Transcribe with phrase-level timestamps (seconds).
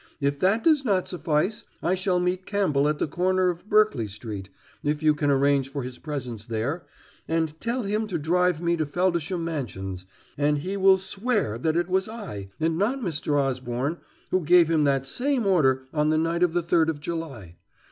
[0.19, 4.49] If that does not suffice, I shall meet Campbell at the corner of Berkeley Street,
[4.81, 6.87] if you can arrange for his presence there,
[7.27, 10.07] and tell him to drive me to Feldisham Mansions,
[10.39, 13.37] and he will swear that it was I, and not Mr.
[13.39, 13.99] Osborne,
[14.31, 17.57] who gave him that same order on the night of the third of July.